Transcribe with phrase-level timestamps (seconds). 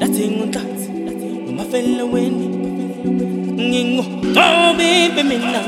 [0.00, 0.78] Nothing on that.
[1.56, 2.34] My fellow win.
[4.36, 5.60] Oh, baby, me na.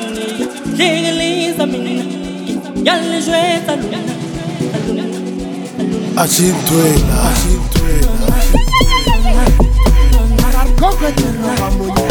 [0.77, 2.85] Legally, I mean.
[2.85, 3.99] Yalla, jouet, aluna.
[4.77, 5.05] Aluna.
[5.81, 6.23] Aluna.
[6.23, 7.17] Achintwena.
[7.29, 8.11] Achintwena.
[11.01, 12.10] La.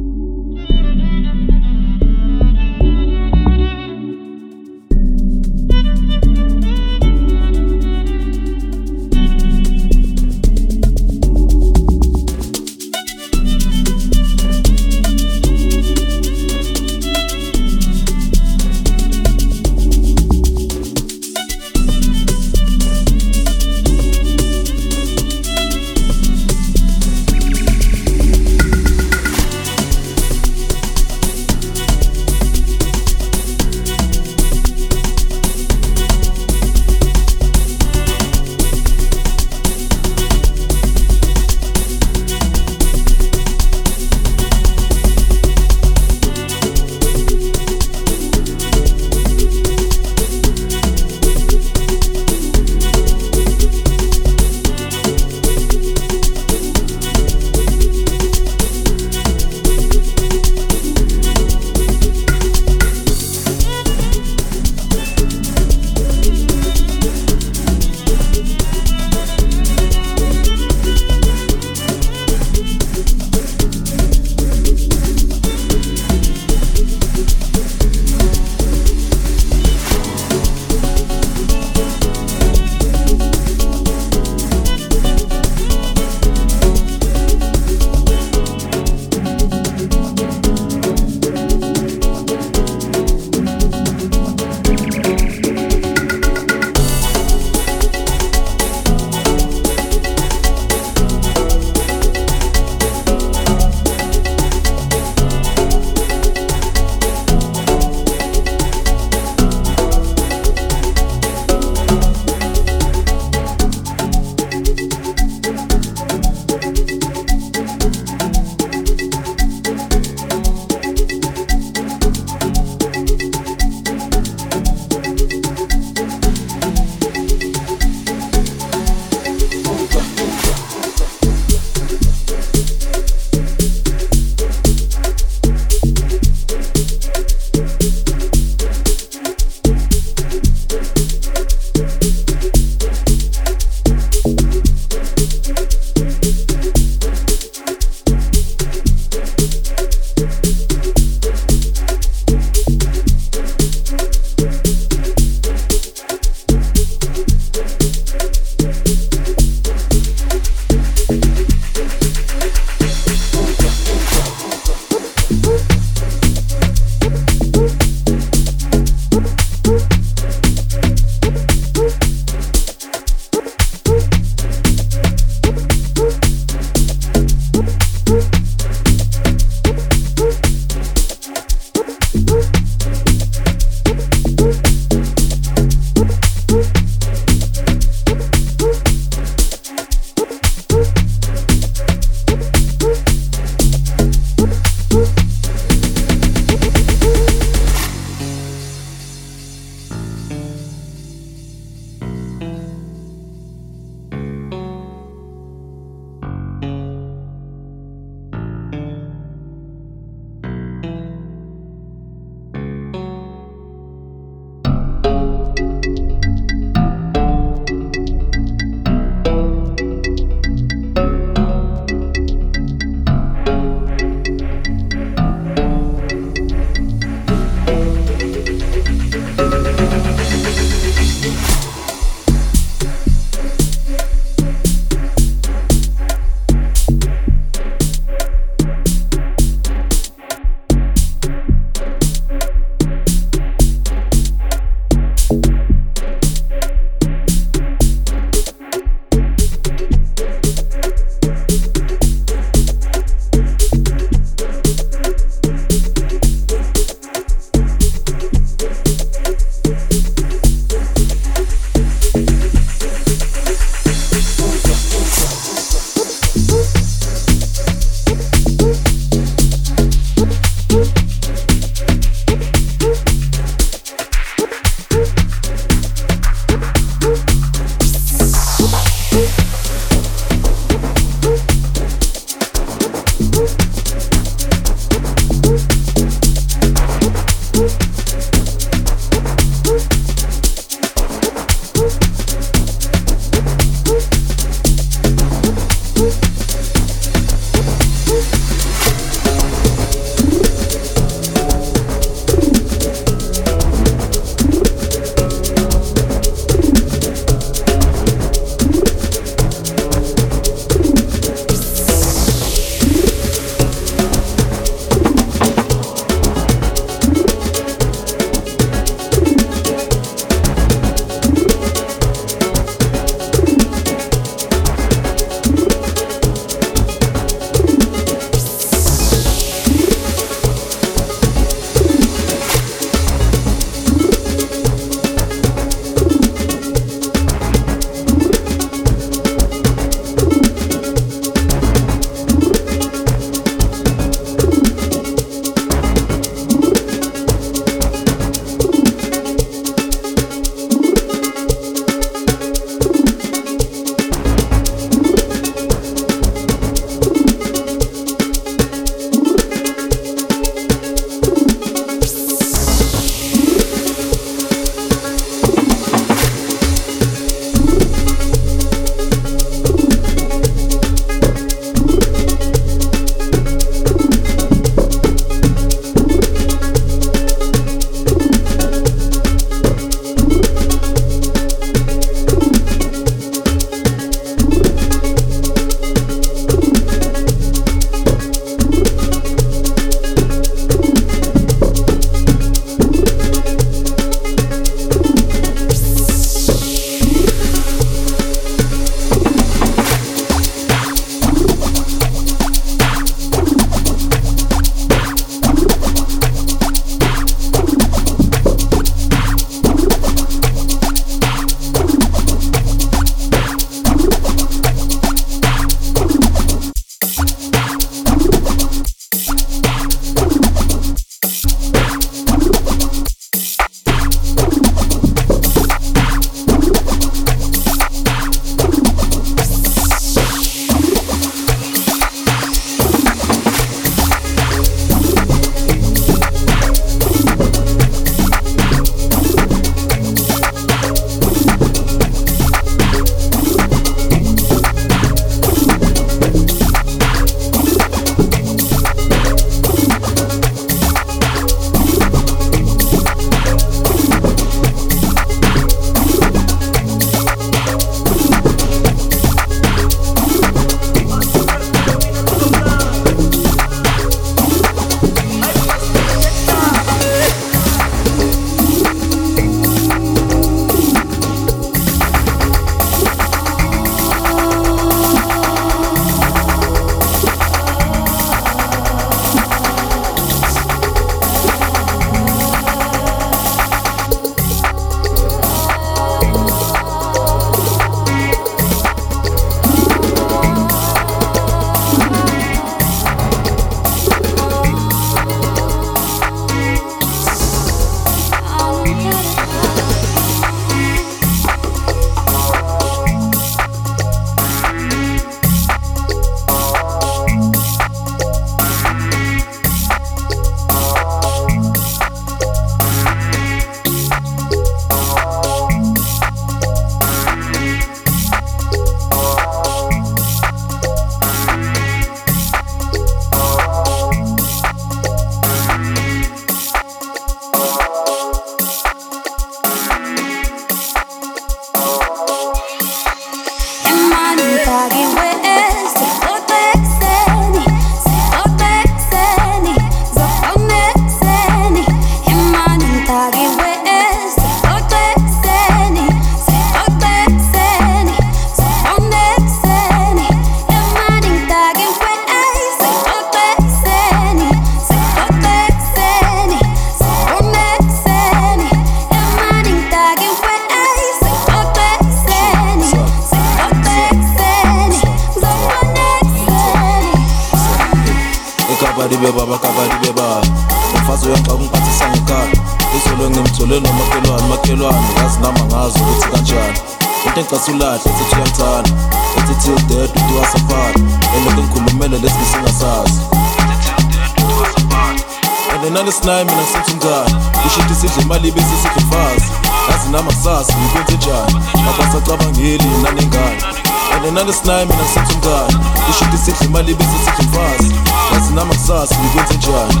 [585.80, 587.44] ngicale nalesi9 mina sithi njani?
[587.62, 589.50] Kushinto sidle imali bese sidle mfazi
[589.90, 591.64] yazi namasasi ngikwenze njani?
[591.88, 595.84] Abasacabangeli nanengane ngicale nalesi9 mina sithi njani?
[596.06, 597.94] Kushinto sidle imali bese sidle mfazi
[598.34, 600.00] yazi namasasi ngikwenze njani?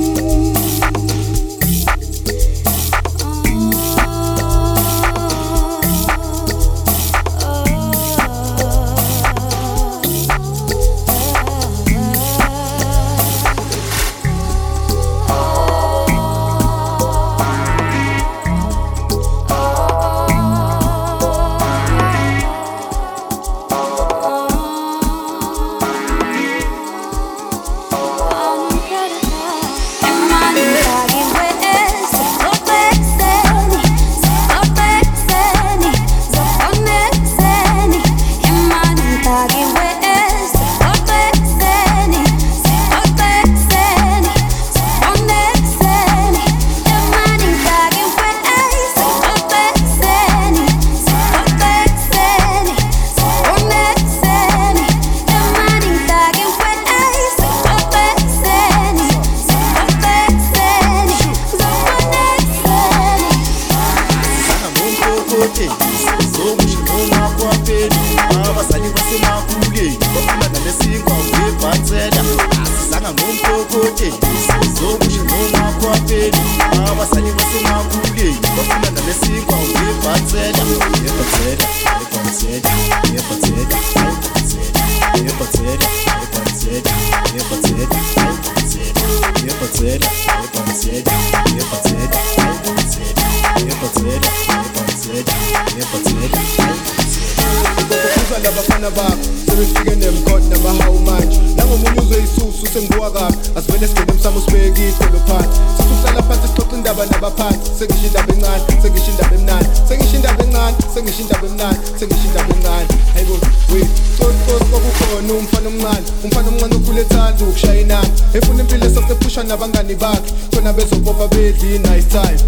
[98.13, 104.81] Kuza labafana bakho sebefike nemgodi namahawu manje nangomunye uzoyisusu sengiwa kabi asivele singene emsamo sibeke
[104.89, 110.43] idolo phansi sisuhlala phansi sixoxa indaba nabaphansi sengisho indaba encane sengisho indaba emnani sengisho indaba
[110.43, 113.33] encane sengisho indaba emnani sengisho indaba encane hayibo
[113.73, 113.79] we
[114.17, 120.33] cocosi kwakukhona umfana omncane umfana omncane okhule ethanda ukushaya inani efuna impilo esasephusha nabangani bakhe
[120.51, 122.39] khona bezobopha bedli nice time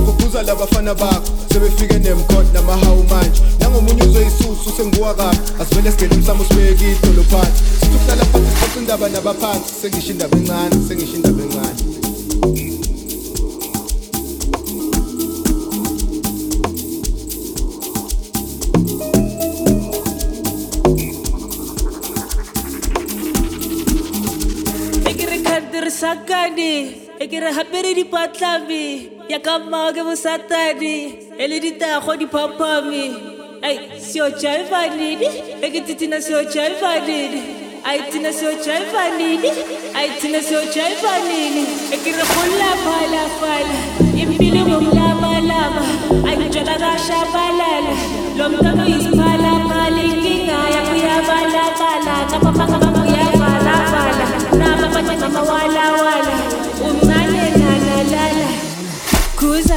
[0.00, 3.42] ekokophuza labafana bakho sebefike nemgodi namahawu manje.
[3.60, 9.08] Nangomunye uzoyisusu sengiwa kabi asivele singene emsamo sibeke idolo phansi sithi ukuhlala phansi sixoxa indaba
[9.08, 11.74] nabaphansi sengisho indaba encane sengisho indaba encane.
[26.58, 28.82] E ekere gape re dipatlame
[29.32, 30.94] yaka mmao ke bosatane
[31.42, 33.02] e le ditago diphaphame
[33.68, 33.74] ai
[34.08, 35.28] seo jaefa nene
[35.64, 37.40] e ke tithina seo jaefa nene
[37.90, 39.50] ai thina seo jaefa nene
[40.02, 41.62] ai thina seo jaefa nene
[41.96, 43.78] e ke re golafalafala
[44.22, 45.84] impile bomlamalama
[46.30, 47.94] aitjona kashabalala
[48.38, 52.99] lo mntano isiphalaphala inkinga yakuyabalabala kapapakapapa
[59.38, 59.74] kuza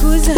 [0.00, 0.34] kuza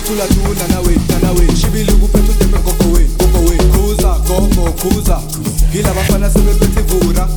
[0.07, 1.55] Tula tula nawe nawe.
[1.55, 5.19] Shibili kuphetha utembe ngokoweni ngokoweni Khuza gogo khuza
[5.71, 7.27] Hila bafana sebephethe ivura.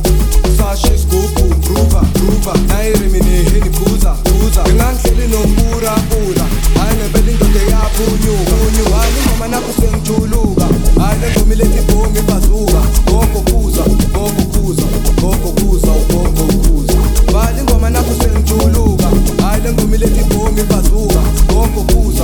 [0.57, 6.45] Sashe scoop groova groova Nayirimi neheni khuza khuza Ngingandleli nopura pura
[6.79, 10.65] Hayi ngempela indoda yapunyuka Unyuka hayi ingoma nakho sengijuluka
[11.01, 12.81] Hayi le ngoma iletha ibhongi ibazuka.
[13.05, 14.83] Gogo khuza gogo khuza
[15.21, 16.97] gogo khuza gogo khuza
[17.33, 19.07] Bali ingoma nakho sengijuluka
[19.43, 21.21] Hayi le ngoma iletha ibhongi ibazuka.
[21.47, 22.23] Gogo khuza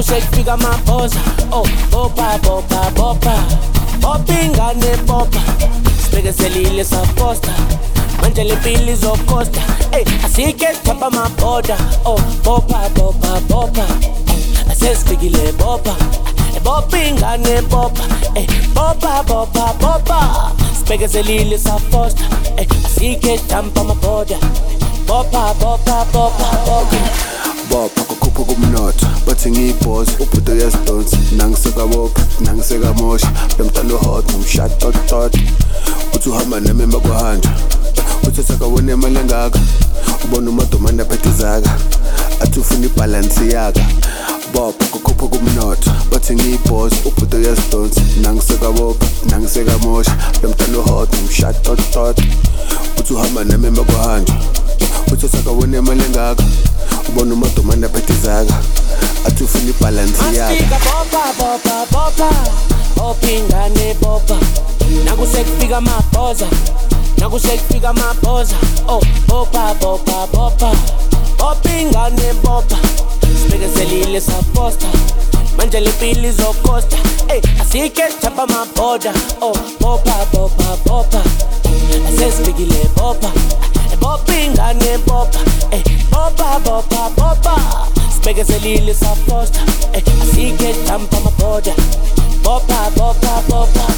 [0.00, 1.20] Kusek piga mapoza
[1.52, 3.34] oh bopa bopa bopa
[4.02, 5.40] opingane bopa
[6.02, 7.52] sibekezelile saposta
[8.22, 9.60] manje le pili zokosta
[9.92, 11.76] ey asike thapa maboda
[12.06, 13.84] oh bopa bopa bopa
[14.70, 15.94] asesifikile bopa
[16.64, 20.18] bopa ingane bopa ey bopa bopa bopa
[20.78, 22.24] sibekezelile saposta
[22.56, 24.38] ey asike thampa maboda
[25.06, 27.00] bopa bopa bopa bopa
[27.70, 31.16] bopha kukhupha kumnotho bathi ngiyibhozi ubhudo uyazidonsa.
[31.36, 35.34] Nangisekabopha nangisekamosha bemtala uhot nomshatotot
[36.14, 37.52] uthi uhamba nami emva kwahanjwa
[38.28, 39.58] uthatha kawona imali engaka.
[40.24, 41.70] Ubona umadomane aphethe izaka.
[42.40, 43.80] Athi ufuna ibhalansi yaka.
[44.54, 48.00] Bopha kukhupha kumnotho bathi ngiyibhozi ubhudo uyazidonsa.
[48.22, 52.18] Nangisekabopha nangisekamosha bemtala uhot nomshatotot
[52.98, 54.36] uthi uhamba nami emva kwahanjwa
[55.12, 56.44] uthatha kawona imali engaka.
[57.08, 58.54] Ubona umadomane aphethe izaka
[59.26, 62.30] athi ufuna ibhalansi yaka Masifika boba boba boba
[62.96, 64.38] bopha ingane boba.
[65.04, 66.46] Nakusekufika amabhoza
[67.18, 68.56] nakusekufika amabhoza.
[68.88, 70.72] Oh boba boba boba.
[71.38, 72.78] Bopha ingane boba.
[73.42, 74.86] Sibekezelile saposta
[75.56, 76.96] manje le mpilo izokosta.
[77.28, 79.12] Ey asike sithapha amabhoda.
[79.40, 81.22] Oh boba boba boba.
[82.08, 83.30] Asesifikile boba.
[84.00, 85.38] Bopha ingane boba.
[88.30, 89.56] Megazeli, listen first.
[89.92, 91.74] Eh, I see get down from a border.
[92.44, 93.89] Bopa, bopa, bopa.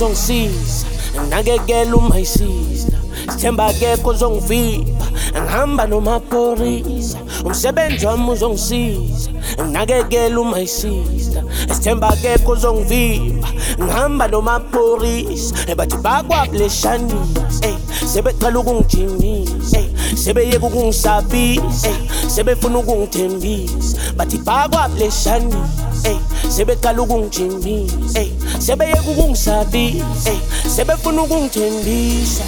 [0.00, 0.86] Uzongisiza
[1.20, 2.88] nginakekela uma isiza.
[3.30, 5.06] Sithemba akekho uzongivipha
[5.42, 9.30] ngihamba nomapholisa umsebenzi wami uzongisiza
[9.62, 11.10] nginakekela uma isiza.
[11.18, 13.48] Sister esithemba akekho uzongivimba
[13.82, 17.76] ngihamba nomapurisa bathi bakwabuleshanisa ey
[18.12, 23.98] sebeqala ukungijimisa ey sebeyeka ukungisabisa ey sebefuna ukungithembisa.
[24.16, 28.30] Bathi bakwabuleshanisa ey sebeqala ukungijimisa ey
[28.60, 30.40] sebeyeka ukungisabisa ey
[30.76, 32.44] sebefuna ukungithembisa.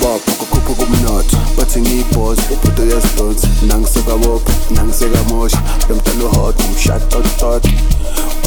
[0.00, 5.62] Bopha kukhupha kumnotho bathi ngiyibhozi ubhudo yasidonsi nangisekabopha nangisekamosha.
[5.88, 7.64] Lo mntana uhot umshatotot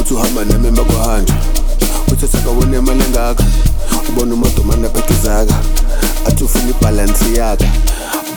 [0.00, 1.34] uthi uhamba nami emakwahanja
[2.12, 3.44] uthi sakabona imali engaka.
[4.08, 5.54] Ubona umodomane aphethe izaka
[6.26, 7.68] athi ufuna ibhalansi yaka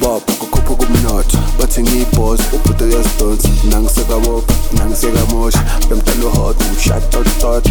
[0.01, 0.34] bopha
[0.65, 1.37] kukhupha kumnotho.
[1.59, 5.63] Bathi ngiyibhozi ubhudo yasidonsi nangisekabopha nangisekamosha
[5.95, 7.67] mntana uhot umshatotot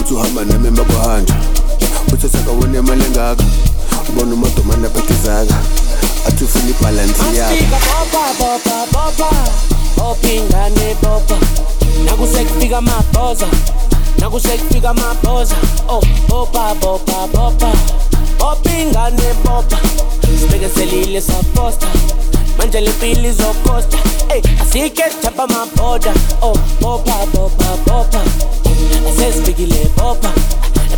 [0.00, 1.34] uthi uhamba nami emakwahanja
[2.12, 3.44] uthi sakabona imali engaka.
[4.08, 5.54] Ubona umodomane aphethe izaka
[6.28, 7.22] athi ufuna ibhalansi
[11.02, 11.36] bopa
[14.18, 15.56] nakusekufika amabhoza.
[15.88, 17.72] Oh bopa bopa bopa
[18.38, 19.78] bopa ingane bopa
[20.40, 21.86] sibekezelile saposta
[22.58, 23.98] manje le mpilo izokosta
[24.34, 26.12] ey asike sithapha amabhoda
[26.42, 28.20] oh bopa bopa bopa
[29.08, 30.30] asesifikile bopa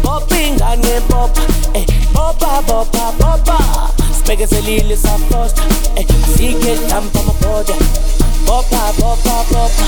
[0.02, 1.42] bopa ingane bopa
[1.74, 3.58] ey bopa bopa bopa
[4.16, 5.62] sibekezelile saposta
[5.96, 7.74] ey asike sithapha amabhoda
[8.46, 9.84] bopa bopa bopa